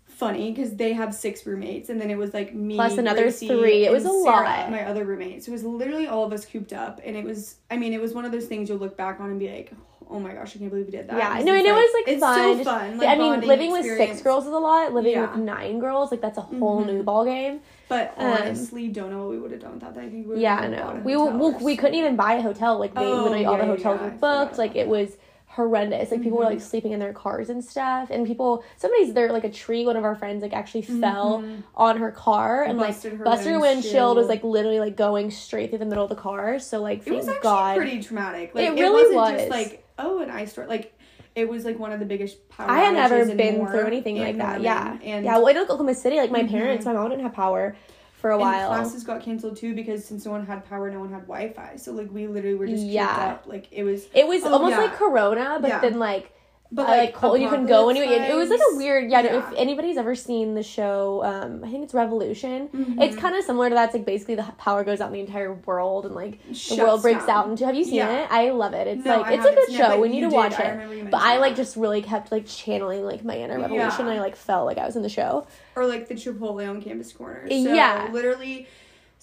funny 0.07 0.51
because 0.51 0.75
they 0.75 0.93
have 0.93 1.13
six 1.13 1.45
roommates, 1.45 1.89
and 1.89 2.01
then 2.01 2.09
it 2.09 2.17
was 2.17 2.33
like 2.33 2.51
me 2.53 2.73
Plus 2.73 2.97
another 2.97 3.23
Gracie, 3.23 3.47
three. 3.47 3.85
It 3.85 3.91
was 3.91 4.05
a 4.05 4.07
Sarah, 4.07 4.23
lot. 4.23 4.71
My 4.71 4.83
other 4.85 5.05
roommates 5.05 5.45
so 5.45 5.51
it 5.51 5.53
was 5.53 5.63
literally 5.63 6.07
all 6.07 6.25
of 6.25 6.33
us 6.33 6.47
cooped 6.47 6.73
up, 6.73 6.99
and 7.05 7.15
it 7.15 7.23
was. 7.23 7.57
I 7.69 7.77
mean, 7.77 7.93
it 7.93 8.01
was 8.01 8.15
one 8.15 8.25
of 8.25 8.31
those 8.31 8.47
things 8.47 8.69
you'll 8.69 8.79
look 8.79 8.97
back 8.97 9.19
on 9.19 9.29
and 9.29 9.39
be 9.39 9.51
like, 9.51 9.71
"Oh 10.09 10.19
my 10.19 10.33
gosh, 10.33 10.55
I 10.55 10.59
can't 10.59 10.69
believe 10.71 10.85
we 10.87 10.91
did 10.91 11.07
that." 11.09 11.17
Yeah, 11.17 11.43
no, 11.43 11.53
and 11.53 11.65
it's 11.67 11.67
it 11.67 11.73
was, 11.73 11.93
like, 11.93 12.05
fun. 12.05 12.13
it's 12.15 12.19
fun. 12.21 12.57
so 12.57 12.63
fun. 12.63 12.97
Like, 12.97 13.09
I 13.09 13.15
mean 13.15 13.41
living 13.47 13.71
with 13.71 13.85
six 13.97 14.21
girls 14.21 14.45
is 14.45 14.53
a 14.53 14.57
lot. 14.57 14.93
Living 14.93 15.13
Yeah. 15.13 15.21
with 15.21 15.35
nine 15.35 15.79
girls, 15.79 16.11
like 16.11 16.21
that's 16.21 16.37
a 16.37 16.41
whole 16.41 16.81
Mhm. 16.83 16.87
new 16.87 17.03
ball 17.03 17.25
game. 17.25 17.61
But 17.89 18.13
um, 18.17 18.25
honestly, 18.27 18.87
don't 18.89 19.11
know 19.11 19.21
what 19.23 19.29
we 19.31 19.39
would 19.39 19.51
have 19.51 19.61
done 19.61 19.73
without 19.75 19.93
that. 19.95 20.03
I 20.05 20.09
think 20.09 20.27
we 20.27 20.39
Yeah, 20.41 20.55
I 20.55 20.67
know. 20.67 21.01
We 21.03 21.13
hotel 21.13 21.37
we, 21.37 21.75
couldn't 21.77 21.95
even 21.95 22.15
buy 22.15 22.33
a 22.35 22.41
hotel. 22.41 22.79
Like 22.79 22.95
they 22.95 23.01
Oh, 23.01 23.23
literally 23.23 23.45
all 23.45 23.57
the 23.57 23.63
yeah, 23.63 23.65
yeah, 23.65 23.75
hotels 23.75 23.99
yeah, 24.01 24.05
were 24.07 24.11
booked. 24.11 24.57
Like 24.57 24.75
it 24.75 24.87
was 24.87 25.17
horrendous. 25.47 26.11
Like 26.11 26.21
people 26.23 26.39
were 26.39 26.45
like 26.45 26.59
Mhm. 26.59 26.61
sleeping 26.61 26.91
in 26.93 26.99
their 26.99 27.13
cars 27.13 27.49
and 27.49 27.63
stuff. 27.63 28.09
And 28.09 28.25
people 28.25 28.63
somebody's 28.77 29.13
there 29.13 29.31
like 29.31 29.43
a 29.43 29.51
tree. 29.51 29.85
One 29.85 29.97
of 29.97 30.03
our 30.03 30.15
friends 30.15 30.41
like 30.41 30.53
actually 30.53 30.81
fell 30.83 31.41
Mhm. 31.41 31.63
on 31.75 31.97
her 31.97 32.11
car 32.11 32.63
and 32.63 32.79
Busted 32.79 33.11
like 33.13 33.19
her 33.19 33.25
busted 33.25 33.53
her 33.53 33.59
windshield. 33.59 34.17
Was 34.17 34.27
like 34.29 34.43
literally 34.43 34.79
like 34.79 34.97
going 34.97 35.31
straight 35.31 35.69
through 35.69 35.79
the 35.79 35.85
middle 35.85 36.03
of 36.05 36.09
the 36.09 36.15
car. 36.15 36.59
So 36.59 36.81
like 36.81 36.99
It 36.99 37.05
thank 37.05 37.17
was 37.19 37.27
actually 37.29 37.41
God. 37.43 37.77
pretty 37.77 38.01
traumatic. 38.01 38.55
Like, 38.55 38.65
It 38.65 38.77
it, 38.77 38.81
really 38.81 38.93
wasn't 38.93 39.15
was. 39.15 39.31
just 39.41 39.49
like 39.51 39.82
oh 39.99 40.19
an 40.19 40.29
ice 40.29 40.51
storm. 40.51 40.67
Like 40.67 40.97
it 41.35 41.47
was 41.49 41.65
like 41.65 41.79
one 41.79 41.91
of 41.91 41.99
the 41.99 42.05
biggest 42.05 42.47
power. 42.49 42.69
I 42.69 42.79
had 42.79 42.93
never 42.93 43.25
been 43.25 43.65
through 43.67 43.85
anything 43.87 44.17
in 44.17 44.23
like 44.23 44.37
that. 44.37 44.61
Norman. 44.61 44.63
Yeah, 44.63 44.97
and 45.03 45.25
yeah. 45.25 45.37
Well, 45.37 45.47
in 45.47 45.57
Oklahoma 45.57 45.95
City, 45.95 46.17
like 46.17 46.31
my 46.31 46.43
Mhm. 46.43 46.49
parents, 46.49 46.85
my 46.85 46.93
mom 46.93 47.09
didn't 47.09 47.23
have 47.23 47.33
power 47.33 47.75
for 48.13 48.29
a 48.31 48.33
And 48.35 48.41
while. 48.41 48.67
classes 48.69 49.03
got 49.03 49.21
canceled 49.21 49.57
too 49.57 49.73
because 49.73 50.05
since 50.05 50.25
no 50.25 50.31
one 50.31 50.45
had 50.45 50.63
power, 50.65 50.89
no 50.91 50.99
one 50.99 51.11
had 51.11 51.23
Wi-Fi. 51.27 51.75
So 51.77 51.91
like 51.91 52.09
we 52.11 52.27
literally 52.27 52.55
were 52.55 52.67
just 52.67 52.83
Yeah. 52.85 53.17
yeah. 53.17 53.31
up. 53.33 53.43
Like 53.47 53.67
it 53.71 53.83
was, 53.83 54.07
It 54.13 54.27
was 54.27 54.43
Oh, 54.45 54.53
almost 54.53 54.71
yeah. 54.71 54.81
like 54.81 54.93
Corona, 54.93 55.57
but 55.59 55.67
Yeah. 55.69 55.79
then 55.79 55.99
like 55.99 56.31
but 56.73 56.87
uh, 56.87 56.91
like, 56.91 57.13
cold, 57.13 57.39
you 57.39 57.47
couldn't 57.49 57.67
go 57.67 57.89
anywhere. 57.89 58.09
It, 58.23 58.31
it 58.31 58.35
was 58.35 58.49
like 58.49 58.59
a 58.73 58.75
weird. 58.75 59.09
Yeah, 59.11 59.21
Yeah. 59.21 59.37
If 59.51 59.57
anybody's 59.57 59.97
ever 59.97 60.15
seen 60.15 60.55
the 60.55 60.63
show, 60.63 61.23
um, 61.23 61.63
I 61.63 61.69
think 61.69 61.83
it's 61.83 61.93
Revolution. 61.93 62.67
Mhm. 62.69 63.01
It's 63.01 63.15
kind 63.15 63.35
of 63.35 63.43
similar 63.43 63.69
to 63.69 63.75
that. 63.75 63.85
It's 63.85 63.93
like 63.93 64.05
basically 64.05 64.35
the 64.35 64.43
power 64.57 64.83
goes 64.83 64.99
out 65.01 65.07
in 65.07 65.13
the 65.13 65.19
entire 65.19 65.53
world, 65.53 66.05
and 66.05 66.15
like 66.15 66.39
the 66.47 66.77
world 66.77 67.01
breaks 67.01 67.25
down. 67.25 67.37
out 67.45 67.49
into. 67.49 67.65
Have 67.65 67.75
you 67.75 67.83
seen 67.83 67.95
Yeah. 67.95 68.23
it? 68.23 68.27
I 68.31 68.49
love 68.49 68.73
it. 68.73 68.87
It's 68.87 69.05
No, 69.05 69.17
like 69.17 69.27
I 69.27 69.33
it's 69.35 69.45
a 69.45 69.49
good 69.53 69.69
it, 69.69 69.73
show. 69.77 69.99
we 69.99 70.09
need 70.09 70.21
to 70.21 70.29
did. 70.29 70.35
watch 70.35 70.59
it. 70.59 71.11
But 71.11 71.21
I 71.21 71.37
like 71.37 71.51
that. 71.55 71.57
just 71.63 71.75
really 71.77 72.01
kept 72.01 72.31
like 72.31 72.45
channeling 72.47 73.03
like 73.05 73.23
my 73.23 73.37
inner 73.37 73.59
revolution. 73.59 74.07
Yeah. 74.07 74.13
I 74.13 74.19
like 74.19 74.35
felt 74.35 74.65
like 74.65 74.77
I 74.77 74.85
was 74.85 74.95
in 74.95 75.03
the 75.03 75.09
show. 75.09 75.45
or 75.75 75.85
like 75.85 76.07
the 76.07 76.15
Chipotle 76.15 76.67
on 76.69 76.81
campus 76.81 77.11
corner. 77.13 77.47
So 77.49 77.53
Yeah. 77.55 78.09
literally 78.11 78.67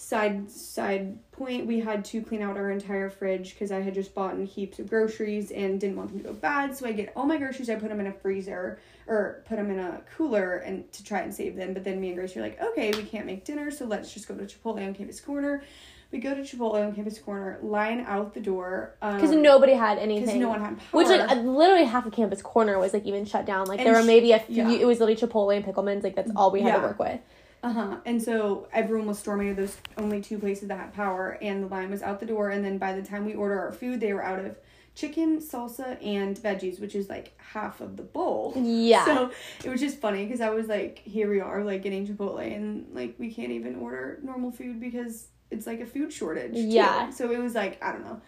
side 0.00 0.50
side 0.50 1.18
point 1.30 1.66
we 1.66 1.78
had 1.78 2.02
to 2.06 2.22
clean 2.22 2.40
out 2.40 2.56
our 2.56 2.70
entire 2.70 3.10
fridge 3.10 3.52
because 3.52 3.70
I 3.70 3.82
had 3.82 3.92
just 3.92 4.14
bought 4.14 4.34
in 4.34 4.46
heaps 4.46 4.78
of 4.78 4.88
groceries 4.88 5.50
and 5.50 5.78
didn't 5.78 5.96
want 5.96 6.08
them 6.08 6.18
to 6.20 6.24
go 6.24 6.32
bad. 6.32 6.74
So 6.74 6.86
I 6.86 6.92
get 6.92 7.12
all 7.14 7.26
my 7.26 7.36
groceries, 7.36 7.68
I 7.68 7.74
put 7.74 7.90
them 7.90 8.00
in 8.00 8.06
a 8.06 8.12
freezer 8.12 8.78
or 9.06 9.42
put 9.46 9.56
them 9.56 9.70
in 9.70 9.78
a 9.78 10.00
cooler 10.16 10.56
and 10.56 10.90
to 10.92 11.04
try 11.04 11.20
and 11.20 11.34
save 11.34 11.54
them. 11.54 11.74
But 11.74 11.84
then 11.84 12.00
me 12.00 12.08
and 12.08 12.16
grace 12.16 12.34
were 12.34 12.40
like, 12.40 12.58
okay, 12.62 12.92
we 12.92 13.02
can't 13.02 13.26
make 13.26 13.44
dinner, 13.44 13.70
so 13.70 13.84
let's 13.84 14.12
just 14.14 14.26
go 14.26 14.34
to 14.34 14.44
Chipotle 14.44 14.86
on 14.86 14.94
campus 14.94 15.20
corner. 15.20 15.62
We 16.12 16.18
go 16.18 16.34
to 16.34 16.40
Chipotle 16.40 16.86
on 16.86 16.94
campus 16.94 17.18
corner, 17.18 17.58
line 17.62 18.00
out 18.00 18.32
the 18.32 18.40
door 18.40 18.96
Because 19.00 19.30
um, 19.30 19.42
nobody 19.42 19.74
had 19.74 19.98
anything. 19.98 20.24
because 20.24 20.40
no 20.40 20.48
one 20.48 20.60
had 20.60 20.78
power. 20.78 20.98
Which 21.02 21.08
like 21.08 21.30
uh, 21.30 21.34
literally 21.34 21.84
half 21.84 22.06
of 22.06 22.12
campus 22.12 22.40
corner 22.40 22.78
was 22.78 22.94
like 22.94 23.04
even 23.04 23.26
shut 23.26 23.44
down. 23.44 23.66
Like 23.66 23.80
And 23.80 23.86
there 23.86 23.94
were 23.94 24.02
maybe 24.02 24.32
a 24.32 24.38
few. 24.40 24.56
yeah. 24.56 24.78
It 24.80 24.86
was 24.86 24.98
literally 24.98 25.20
Chipotle 25.20 25.54
and 25.54 25.64
Pickleman's. 25.64 26.02
Like 26.02 26.16
that's 26.16 26.32
all 26.34 26.50
we 26.50 26.62
had 26.62 26.76
to 26.76 26.82
work 26.82 26.98
with. 26.98 27.20
Uh 27.62 27.72
huh. 27.72 27.96
And 28.06 28.22
so 28.22 28.68
everyone 28.72 29.06
was 29.06 29.18
storming 29.18 29.54
to 29.54 29.60
those 29.62 29.76
only 29.98 30.20
two 30.20 30.38
places 30.38 30.68
that 30.68 30.78
had 30.78 30.94
power, 30.94 31.38
and 31.42 31.62
the 31.62 31.66
line 31.68 31.90
was 31.90 32.02
out 32.02 32.20
the 32.20 32.26
door. 32.26 32.50
And 32.50 32.64
then 32.64 32.78
by 32.78 32.92
the 32.94 33.02
time 33.02 33.24
we 33.26 33.34
order 33.34 33.58
our 33.60 33.72
food, 33.72 34.00
they 34.00 34.12
were 34.14 34.22
out 34.24 34.38
of 34.44 34.56
chicken, 34.94 35.38
salsa, 35.40 36.02
and 36.04 36.36
veggies, 36.36 36.80
which 36.80 36.94
is 36.94 37.08
like 37.08 37.32
half 37.38 37.80
of 37.80 37.96
the 37.96 38.02
bowl. 38.02 38.52
Yeah. 38.56 39.04
So 39.04 39.30
it 39.64 39.68
was 39.70 39.80
just 39.80 39.98
funny 40.00 40.24
because 40.24 40.40
I 40.40 40.50
was 40.50 40.68
like, 40.68 41.00
here 41.00 41.28
we 41.30 41.40
are, 41.40 41.62
like 41.62 41.82
getting 41.82 42.06
Chipotle, 42.06 42.40
and 42.40 42.86
like 42.94 43.14
we 43.18 43.32
can't 43.32 43.52
even 43.52 43.76
order 43.76 44.18
normal 44.22 44.50
food 44.52 44.80
because 44.80 45.28
it's 45.50 45.66
like 45.66 45.80
a 45.80 45.86
food 45.86 46.12
shortage. 46.12 46.54
too. 46.54 46.60
Yeah. 46.60 47.10
So 47.10 47.30
it 47.30 47.38
was 47.38 47.54
like, 47.54 47.82
I 47.84 47.92
don't 47.92 48.04
know. 48.04 48.20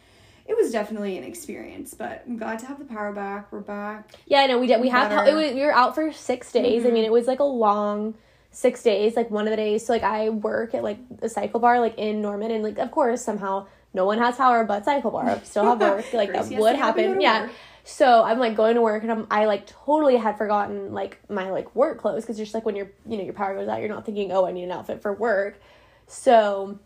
It 0.44 0.56
was 0.56 0.72
definitely 0.72 1.16
an 1.16 1.24
experience, 1.24 1.94
but 1.94 2.24
I'm 2.26 2.36
glad 2.36 2.58
to 2.58 2.66
have 2.66 2.78
the 2.78 2.84
power 2.84 3.12
back. 3.12 3.50
We're 3.52 3.60
back. 3.60 4.12
Yeah, 4.26 4.40
I 4.40 4.46
know 4.48 4.58
we 4.58 4.66
did. 4.66 4.80
We 4.80 4.88
have 4.88 5.26
it 5.26 5.34
was, 5.34 5.54
we 5.54 5.60
were 5.60 5.72
out 5.72 5.94
for 5.94 6.12
six 6.12 6.50
days. 6.52 6.84
I 6.84 6.88
Mhm. 6.88 6.92
mean, 6.94 7.04
it 7.04 7.12
was 7.12 7.26
like 7.28 7.38
a 7.38 7.44
long 7.44 8.14
six 8.52 8.82
days. 8.82 9.16
Like 9.16 9.30
one 9.30 9.46
of 9.46 9.50
the 9.50 9.56
days, 9.56 9.86
so 9.86 9.92
like 9.92 10.02
I 10.02 10.28
work 10.28 10.74
at 10.74 10.84
like 10.84 10.98
a 11.20 11.26
CycleBar 11.26 11.80
like 11.80 11.98
in 11.98 12.22
Norman, 12.22 12.52
and 12.52 12.62
like 12.62 12.78
of 12.78 12.90
course 12.90 13.22
somehow 13.22 13.66
no 13.92 14.04
one 14.04 14.18
has 14.18 14.36
power 14.36 14.64
but 14.64 14.84
CycleBar. 14.84 15.24
I 15.24 15.38
still 15.40 15.64
have 15.64 15.80
work. 15.80 16.04
Like 16.12 16.32
that 16.32 16.48
would 16.48 16.50
to 16.50 16.56
get 16.56 16.62
up 16.62 16.66
and 16.66 16.76
go 16.76 16.82
happen. 16.82 17.20
Yeah. 17.20 17.42
work. 17.42 17.50
So 17.84 18.22
I'm 18.22 18.38
like 18.38 18.54
going 18.54 18.76
to 18.76 18.80
work, 18.80 19.02
and 19.02 19.10
I'm 19.10 19.26
I 19.30 19.46
like 19.46 19.66
totally 19.66 20.16
had 20.16 20.38
forgotten 20.38 20.92
like 20.92 21.18
my 21.28 21.50
like 21.50 21.74
work 21.74 21.98
clothes 21.98 22.22
because 22.22 22.36
just 22.36 22.54
like 22.54 22.64
when 22.64 22.76
your 22.76 22.92
you 23.06 23.16
know 23.16 23.24
your 23.24 23.34
power 23.34 23.54
goes 23.54 23.68
out, 23.68 23.80
you're 23.80 23.88
not 23.88 24.06
thinking 24.06 24.30
oh 24.30 24.46
I 24.46 24.52
need 24.52 24.64
an 24.64 24.72
outfit 24.72 25.02
for 25.02 25.12
work. 25.12 25.60
So 26.06 26.78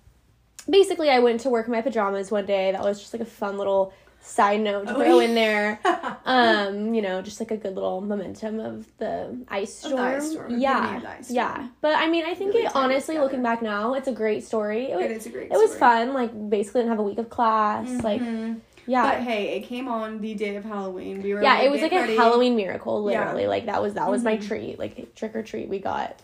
basically, 0.69 1.11
I 1.11 1.19
went 1.19 1.41
to 1.43 1.51
work 1.51 1.67
in 1.67 1.73
my 1.73 1.83
pajamas 1.83 2.31
one 2.31 2.47
day. 2.47 2.73
That 2.73 2.83
was 2.83 2.99
just 2.99 3.13
like 3.13 3.23
a 3.23 3.27
fun 3.27 3.59
little 3.59 3.93
side 4.27 4.61
note 4.61 4.87
to 4.89 4.95
Oh, 4.95 4.99
throw 4.99 5.21
yeah. 5.21 5.29
in 5.29 5.35
there. 5.35 5.81
Um, 6.27 6.93
you 6.93 7.03
know, 7.03 7.23
just 7.23 7.39
like 7.39 7.53
a 7.53 7.57
good 7.57 7.77
little 7.77 8.01
momentum 8.01 8.59
of 8.59 8.85
the 8.99 9.39
ice 9.49 9.73
storm. 9.73 9.97
the 9.97 10.03
ice 10.17 10.31
storm, 10.33 10.59
Yeah, 10.59 10.99
the 10.99 11.09
ice 11.09 11.25
storm. 11.27 11.37
yeah. 11.37 11.69
But 11.81 11.97
I 11.97 12.09
mean, 12.09 12.25
I 12.27 12.35
think 12.35 12.53
Really 12.53 12.67
it 12.67 12.75
honestly, 12.75 13.17
looking 13.19 13.45
back 13.45 13.63
now, 13.63 13.95
it's 13.95 14.09
a 14.09 14.13
great 14.13 14.43
story. 14.45 14.91
It 14.91 14.97
was, 14.97 15.05
It 15.25 15.27
a 15.27 15.29
great. 15.33 15.53
it 15.53 15.57
was 15.57 15.77
fun. 15.77 16.15
Like 16.15 16.33
basically, 16.51 16.81
didn't 16.81 16.91
have 16.91 16.99
a 16.99 17.05
week 17.05 17.19
of 17.19 17.31
class. 17.31 17.89
Like 18.03 18.21
Mhm. 18.21 18.59
yeah. 18.87 19.03
But 19.15 19.23
hey, 19.23 19.57
it 19.57 19.67
came 19.67 19.87
on 19.87 20.21
the 20.21 20.35
day 20.35 20.57
of 20.57 20.65
Halloween. 20.65 21.23
We 21.23 21.33
were 21.33 21.43
yeah, 21.43 21.55
like, 21.55 21.65
it 21.65 21.71
was 21.71 21.81
like 21.83 21.93
ready. 21.93 22.15
a 22.15 22.21
Halloween 22.21 22.57
miracle, 22.57 23.09
Yeah. 23.09 23.21
literally. 23.21 23.47
Like 23.47 23.67
that 23.67 23.81
was 23.81 23.95
that 23.95 24.11
was 24.11 24.25
my 24.25 24.37
Mhm. 24.37 24.49
treat, 24.49 24.79
like 24.81 25.15
trick 25.15 25.37
or 25.37 25.45
treat 25.45 25.69
we 25.69 25.79
got. 25.79 26.17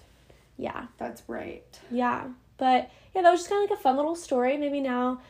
Yeah, 0.59 0.87
That's 0.99 1.23
right. 1.28 1.62
yeah, 1.92 2.25
but 2.59 2.90
yeah, 3.14 3.23
that 3.23 3.30
was 3.30 3.40
just 3.40 3.50
kind 3.50 3.62
of 3.62 3.71
like 3.71 3.78
a 3.78 3.82
fun 3.82 3.94
little 3.97 4.16
story. 4.16 4.56
Maybe 4.56 4.80
now, 4.80 5.21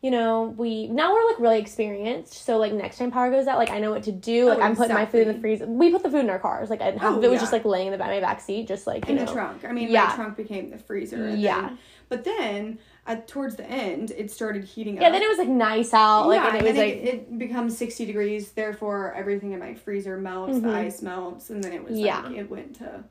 you 0.00 0.12
know, 0.12 0.54
we 0.56 0.86
now 0.86 1.12
we're 1.12 1.26
like 1.26 1.40
really 1.40 1.58
experienced. 1.58 2.44
So 2.44 2.56
like 2.58 2.72
next 2.72 2.98
time 2.98 3.10
power 3.10 3.30
goes 3.30 3.48
out, 3.48 3.58
like 3.58 3.70
I 3.70 3.80
know 3.80 3.90
what 3.90 4.04
to 4.04 4.12
do. 4.12 4.46
Like 4.48 4.58
Oh, 4.58 4.62
I'm 4.62 4.76
putting 4.76 4.94
my 4.94 5.06
food 5.06 5.26
in 5.26 5.34
the 5.34 5.40
freezer. 5.40 5.66
We 5.66 5.90
put 5.90 6.04
the 6.04 6.10
food 6.10 6.20
in 6.20 6.30
our 6.30 6.38
cars. 6.38 6.70
Like 6.70 6.80
half 6.80 6.94
Oh, 7.02 7.18
of 7.18 7.24
it 7.24 7.28
was 7.28 7.36
yeah. 7.36 7.40
just 7.40 7.52
like 7.52 7.64
laying 7.64 7.88
in 7.88 7.92
the 7.92 7.98
back 7.98 8.08
my 8.10 8.20
back 8.20 8.40
seat, 8.40 8.68
just 8.68 8.86
like 8.86 9.06
you 9.08 9.12
In 9.12 9.16
know. 9.18 9.24
the 9.26 9.32
trunk. 9.32 9.64
I 9.64 9.72
mean, 9.72 9.88
Yeah. 9.90 10.06
my 10.10 10.14
trunk 10.14 10.36
became 10.36 10.70
the 10.70 10.78
freezer. 10.78 11.34
Yeah. 11.34 11.62
Then, 11.68 11.78
but 12.08 12.24
then, 12.24 12.78
at, 13.06 13.26
towards 13.28 13.56
the 13.56 13.66
end, 13.68 14.12
it 14.12 14.30
started 14.30 14.64
heating 14.64 14.96
up. 14.98 15.02
Yeah, 15.02 15.10
then 15.10 15.20
it 15.22 15.28
was 15.28 15.38
like 15.38 15.48
nice 15.48 15.92
out. 15.92 16.28
Like 16.28 16.40
yeah, 16.42 16.48
and 16.48 16.56
it 16.58 16.62
was 16.64 16.74
then 16.74 16.88
like 16.88 16.96
it, 16.98 17.04
it 17.14 17.38
becomes 17.38 17.76
60 17.76 18.06
degrees, 18.06 18.52
therefore 18.52 19.12
everything 19.14 19.50
in 19.52 19.58
my 19.58 19.74
freezer 19.74 20.16
melts, 20.16 20.58
Mhm. 20.58 20.62
the 20.62 20.70
ice 20.70 21.02
melts, 21.02 21.50
and 21.50 21.62
then 21.62 21.72
it 21.72 21.82
was 21.84 21.98
Yeah. 21.98 22.20
like, 22.22 22.36
it 22.36 22.48
went 22.48 22.76
to 22.76 23.02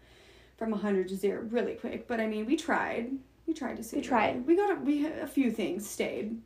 from 0.55 0.71
100 0.71 1.09
to 1.09 1.15
0 1.17 1.41
really 1.51 1.73
quick. 1.75 2.07
But 2.07 2.19
I 2.21 2.27
mean, 2.27 2.45
we 2.45 2.55
tried. 2.55 3.11
We 3.45 3.53
tried 3.53 3.75
to 3.77 3.83
save 3.83 4.01
We 4.01 4.07
tried. 4.07 4.47
We 4.47 4.55
got 4.55 4.71
a, 4.71 4.75
we 4.79 5.05
a 5.05 5.27
few 5.27 5.51
things 5.51 5.87
stayed. 5.87 6.37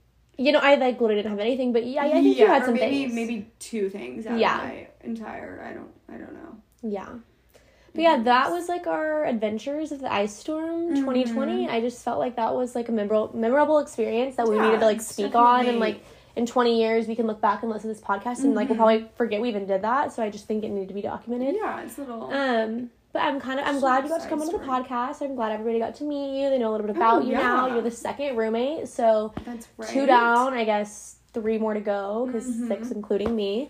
You 0.41 0.51
know 0.51 0.59
I 0.59 0.75
like 0.75 0.99
literally 0.99 1.15
didn't 1.21 1.31
have 1.31 1.39
anything, 1.39 1.71
but 1.73 1.85
yeah, 1.85 2.03
I 2.03 2.11
think 2.21 2.37
you 2.37 2.47
had 2.47 2.63
or 2.63 2.65
some 2.65 2.73
maybe, 2.75 3.03
things. 3.03 3.13
Maybe 3.13 3.51
two 3.59 3.89
things 3.89 4.25
out 4.25 4.37
Yeah. 4.37 4.57
of 4.57 4.63
my 4.69 4.87
entire, 5.03 5.63
I 5.67 5.73
don't, 5.73 5.91
I 6.09 6.17
don't 6.17 6.33
know. 6.33 6.57
Yeah. 6.81 7.09
But 7.93 8.01
yeah, 8.03 8.17
that 8.23 8.51
was 8.51 8.69
like 8.69 8.87
our 8.87 9.25
adventures 9.25 9.91
of 9.91 9.99
the 9.99 10.11
ice 10.11 10.33
storm 10.33 10.95
2020. 10.95 11.67
I 11.67 11.81
just 11.81 12.03
felt 12.03 12.19
like 12.19 12.37
that 12.37 12.55
was 12.55 12.73
like 12.73 12.87
a 12.87 12.91
memorable 12.93 13.31
memorable 13.37 13.79
experience 13.79 14.35
that 14.37 14.47
we 14.47 14.55
Yeah, 14.55 14.61
needed 14.63 14.79
to 14.79 14.85
like 14.85 15.01
speak 15.01 15.35
on 15.35 15.67
and 15.67 15.79
like 15.79 16.01
in 16.37 16.45
20 16.45 16.79
years 16.79 17.07
we 17.07 17.15
can 17.15 17.27
look 17.27 17.41
back 17.41 17.61
and 17.63 17.69
listen 17.69 17.89
to 17.89 17.93
this 17.93 18.01
podcast 18.03 18.45
and 18.45 18.55
like 18.55 18.69
we'll 18.69 18.75
Mhm. 18.75 18.83
probably 18.83 19.09
forget 19.17 19.41
we 19.41 19.49
even 19.49 19.65
did 19.67 19.81
that. 19.81 20.13
So 20.13 20.23
I 20.23 20.29
just 20.29 20.47
think 20.47 20.63
it 20.63 20.69
needed 20.69 20.87
to 20.87 20.93
be 20.93 21.01
documented. 21.01 21.55
Yeah, 21.55 21.81
it's 21.81 21.97
a 21.97 22.01
little. 22.01 22.33
Um 22.33 22.89
but 23.13 23.21
I'm 23.21 23.39
kind 23.39 23.59
of 23.59 23.65
I'm 23.65 23.73
Just 23.75 23.81
glad 23.81 24.03
you 24.03 24.09
got 24.09 24.21
to 24.21 24.29
come 24.29 24.41
onto 24.41 24.57
the 24.57 24.63
podcast. 24.63 25.21
I'm 25.21 25.35
glad 25.35 25.51
everybody 25.51 25.79
got 25.79 25.95
to 25.95 26.03
meet 26.03 26.41
you. 26.41 26.49
They 26.49 26.57
know 26.57 26.69
a 26.69 26.73
little 26.73 26.87
bit 26.87 26.95
about 26.95 27.21
Oh, 27.21 27.25
you 27.25 27.33
now. 27.33 27.67
You're 27.67 27.81
the 27.81 27.91
second 27.91 28.35
roommate, 28.37 28.87
so 28.87 29.33
that's 29.45 29.67
right. 29.77 29.89
two 29.89 30.05
down. 30.05 30.53
I 30.53 30.63
guess 30.63 31.17
three 31.33 31.57
more 31.57 31.73
to 31.73 31.79
go 31.79 32.25
because 32.27 32.45
Mhm. 32.45 32.67
six 32.67 32.91
including 32.91 33.35
me. 33.35 33.69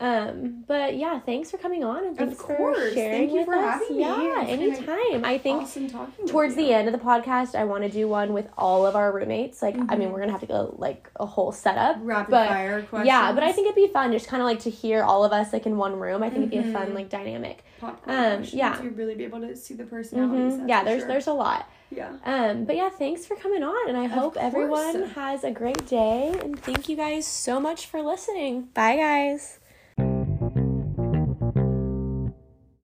Um, 0.00 0.64
but 0.66 0.96
yeah, 0.96 1.18
thanks 1.18 1.50
for 1.50 1.56
coming 1.58 1.82
on 1.82 2.06
and 2.06 2.16
thanks 2.16 2.38
Of 2.40 2.46
for 2.46 2.74
sharing 2.92 2.94
Thank 3.28 3.32
you 3.32 3.38
with 3.38 3.46
for 3.46 3.54
us. 3.56 3.82
Yeah, 3.90 4.44
anytime. 4.46 5.24
I 5.24 5.38
think 5.42 5.62
Awesome 5.62 5.88
towards 6.26 6.54
the 6.54 6.72
end 6.72 6.86
of 6.88 6.92
the 6.92 7.04
podcast, 7.04 7.54
I 7.56 7.64
want 7.64 7.82
to 7.82 7.88
do 7.90 8.06
one 8.06 8.32
with 8.32 8.48
all 8.56 8.86
of 8.86 8.94
our 8.94 9.10
roommates. 9.12 9.60
Like, 9.60 9.74
I 9.88 9.96
mean, 9.96 10.08
Mhm. 10.08 10.12
we're 10.12 10.20
gonna 10.20 10.32
have 10.32 10.40
to 10.42 10.46
go 10.46 10.74
like 10.78 11.10
a 11.16 11.26
whole 11.26 11.50
setup. 11.52 11.96
rapid 12.02 12.30
but- 12.30 12.48
fire 12.48 12.82
questions. 12.82 13.06
Yeah, 13.08 13.32
but 13.32 13.42
I 13.42 13.50
think 13.52 13.66
it'd 13.66 13.74
be 13.74 13.88
fun 13.88 14.12
just 14.12 14.28
kind 14.28 14.40
of 14.40 14.46
like 14.46 14.60
to 14.60 14.70
hear 14.70 15.02
all 15.02 15.24
of 15.24 15.32
us 15.32 15.52
like 15.52 15.66
in 15.66 15.76
one 15.76 15.98
room. 15.98 16.22
I 16.22 16.30
think 16.30 16.38
it'd 16.46 16.50
be 16.50 16.58
a 16.58 16.72
fun 16.72 16.88
Mhm. 16.90 16.94
like 16.94 17.08
dynamic. 17.08 17.64
popcorn 17.80 18.16
um, 18.16 18.24
questions, 18.38 18.54
yeah. 18.54 18.82
you'd 18.82 18.96
really 18.98 19.14
be 19.14 19.22
able 19.24 19.40
to 19.40 19.54
see 19.54 19.72
the 19.74 19.84
personalities. 19.84 20.58
hmm 20.58 20.68
Yeah, 20.68 20.82
there's 20.82 21.00
sure. 21.02 21.08
there's 21.08 21.26
a 21.28 21.32
lot. 21.32 21.68
yeah. 21.90 22.10
Um, 22.24 22.64
but 22.64 22.74
yeah, 22.74 22.88
thanks 22.88 23.24
for 23.24 23.36
coming 23.36 23.62
on, 23.62 23.88
and 23.88 23.96
I 23.96 24.06
hope 24.06 24.34
course. 24.34 24.44
everyone 24.44 25.02
has 25.10 25.44
a 25.44 25.52
great 25.52 25.86
day. 25.86 26.34
And 26.42 26.58
thank 26.60 26.88
you 26.88 26.96
guys 26.96 27.24
so 27.24 27.60
much 27.60 27.86
for 27.86 28.02
listening. 28.02 28.68
Bye, 28.74 28.96
guys. 28.96 29.57